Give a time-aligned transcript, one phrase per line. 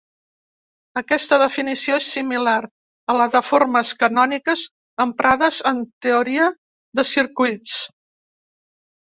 [1.01, 2.55] Aquesta definició és similar
[3.13, 4.65] a la de formes canòniques
[5.07, 6.49] emprades en teoria
[7.03, 7.79] de circuits.